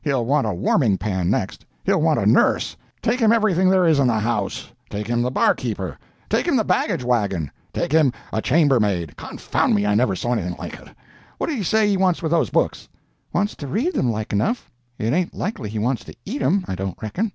[0.00, 2.76] He'll want a warming pan, next—he'll want a nurse.
[3.02, 7.90] Take him everything there is in the house—take him the barkeeper—take him the baggage wagon—take
[7.90, 9.16] him a chamber maid!
[9.16, 10.86] Confound me, I never saw anything like it.
[11.38, 12.88] What did he say he wants with those books?"
[13.32, 16.76] "Wants to read 'em, like enough; it ain't likely he wants to eat 'em, I
[16.76, 17.32] don't reckon."